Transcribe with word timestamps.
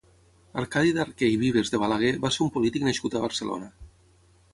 Arcadi 0.59 0.93
d'Arquer 0.95 1.29
i 1.33 1.35
Vives 1.41 1.69
de 1.75 1.79
Balaguer 1.83 2.11
va 2.23 2.31
ser 2.37 2.41
un 2.47 2.49
polític 2.57 2.87
nascut 2.89 3.19
a 3.19 3.23
Barcelona. 3.27 3.69